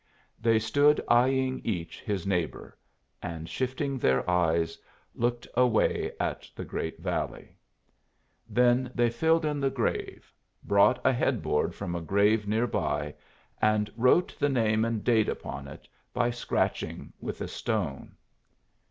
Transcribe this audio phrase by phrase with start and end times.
[0.41, 2.75] They stood eying each his neighbor,
[3.21, 4.75] and shifting their eyes,
[5.13, 7.55] looked away at the great valley.
[8.49, 10.33] Then they filled in the grave,
[10.63, 13.13] brought a head board from a grave near by,
[13.61, 18.15] and wrote the name and date upon it by scratching with a stone.